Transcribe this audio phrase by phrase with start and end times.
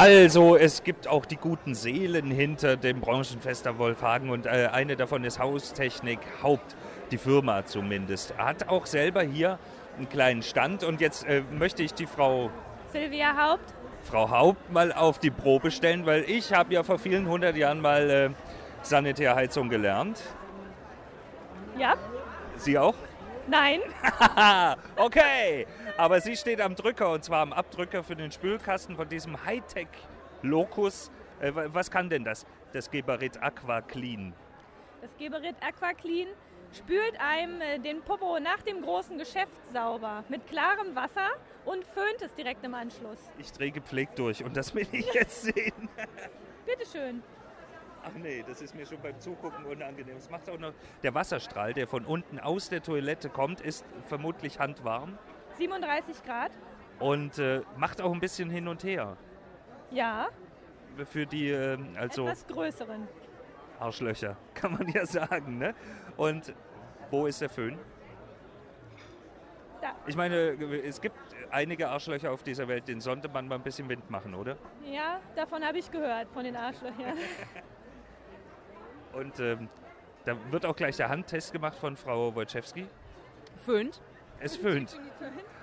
[0.00, 5.24] Also, es gibt auch die guten Seelen hinter dem Branchenfester Wolfhagen und äh, eine davon
[5.24, 6.76] ist Haustechnik Haupt,
[7.10, 8.38] die Firma zumindest.
[8.38, 9.58] Hat auch selber hier
[9.96, 12.48] einen kleinen Stand und jetzt äh, möchte ich die Frau
[12.92, 13.74] Silvia Haupt.
[14.04, 17.80] Frau Haupt mal auf die Probe stellen, weil ich habe ja vor vielen hundert Jahren
[17.80, 18.30] mal äh,
[18.82, 20.22] Sanitärheizung gelernt.
[21.76, 21.96] Ja?
[22.56, 22.94] Sie auch?
[23.48, 23.80] Nein.
[24.96, 29.44] okay, aber sie steht am Drücker und zwar am Abdrücker für den Spülkasten von diesem
[29.44, 31.10] Hightech-Locus.
[31.40, 32.46] Äh, was kann denn das?
[32.72, 34.34] Das Geberit Aqua Clean.
[35.00, 36.28] Das Geberit Aqua Clean
[36.76, 41.30] spült einem äh, den Popo nach dem großen Geschäft sauber mit klarem Wasser
[41.64, 43.18] und föhnt es direkt im Anschluss.
[43.38, 45.88] Ich drehe gepflegt durch und das will ich jetzt sehen.
[46.66, 47.22] Bitteschön.
[48.04, 50.16] Ach nee, das ist mir schon beim Zugucken unangenehm.
[50.16, 54.58] Es macht auch noch der Wasserstrahl, der von unten aus der Toilette kommt, ist vermutlich
[54.58, 55.18] handwarm.
[55.56, 56.52] 37 Grad.
[56.98, 59.16] Und äh, macht auch ein bisschen hin und her.
[59.90, 60.28] Ja.
[61.10, 63.08] Für die äh, also etwas größeren
[63.78, 65.58] Arschlöcher, kann man ja sagen.
[65.58, 65.74] Ne?
[66.16, 66.54] Und
[67.10, 67.78] wo ist der Föhn?
[69.80, 69.94] Da.
[70.06, 70.36] Ich meine,
[70.84, 71.16] es gibt
[71.50, 74.56] einige Arschlöcher auf dieser Welt, denen sollte man mal ein bisschen Wind machen, oder?
[74.84, 77.16] Ja, davon habe ich gehört, von den Arschlöchern.
[79.18, 79.68] Und ähm,
[80.24, 82.86] da wird auch gleich der Handtest gemacht von Frau Wojciechowski.
[83.64, 84.00] Föhnt.
[84.40, 84.98] Es föhnt.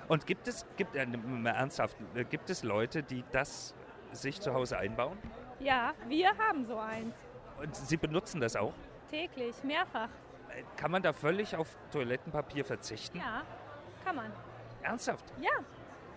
[0.08, 3.74] Und gibt es, gibt, äh, mal ernsthaft, äh, gibt es Leute, die das
[4.12, 5.16] sich zu Hause einbauen?
[5.58, 7.14] Ja, wir haben so eins.
[7.58, 8.74] Und Sie benutzen das auch?
[9.10, 10.08] Täglich, mehrfach.
[10.50, 13.16] Äh, Kann man da völlig auf Toilettenpapier verzichten?
[13.18, 13.42] Ja,
[14.04, 14.30] kann man.
[14.82, 15.24] Ernsthaft?
[15.40, 15.50] Ja,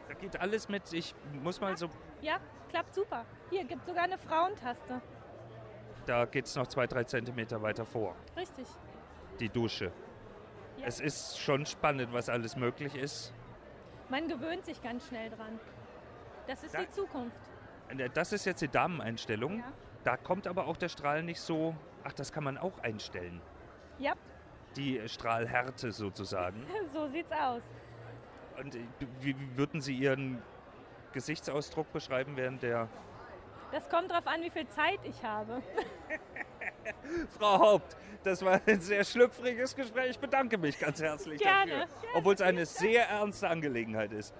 [0.10, 1.90] Da geht alles mit, ich muss mal so,
[2.22, 2.38] ja,
[2.70, 3.26] klappt super.
[3.50, 5.02] Hier gibt sogar eine Frauentaste.
[6.09, 8.65] Da geht es noch zwei, drei Zentimeter weiter vor, Richtig.
[9.39, 9.91] die Dusche.
[10.77, 10.88] Ja.
[10.88, 13.31] Es ist schon spannend, was alles möglich ist.
[14.09, 15.59] Man gewöhnt sich ganz schnell dran.
[16.47, 17.37] Das ist Da- die Zukunft.
[17.89, 19.59] Äh, Das ist jetzt die Dameneinstellung.
[19.59, 19.71] Ja.
[20.03, 23.39] Da kommt aber auch der Strahl nicht so, ach, das kann man auch einstellen.
[23.99, 24.13] Ja,
[24.75, 26.65] Die Strahlhärte sozusagen.
[26.93, 27.61] so sieht's aus.
[28.58, 28.80] Und äh,
[29.21, 30.42] wie würden Sie Ihren
[31.14, 32.87] Gesichtsausdruck beschreiben während der...
[33.71, 35.61] Das kommt darauf an, wie viel Zeit ich habe.
[37.37, 40.11] Frau Haupt, das war ein sehr schlüpfriges Gespräch.
[40.11, 42.09] Ich bedanke mich ganz herzlich Gerne, dafür.
[42.15, 44.33] Obwohl es eine sehr ernste Angelegenheit ist.